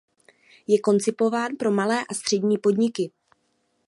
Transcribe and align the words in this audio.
Je 0.67 0.79
koncipován 0.79 1.55
pro 1.55 1.71
malé 1.71 2.05
a 2.09 2.13
střední 2.13 2.57
podniky. 2.57 3.11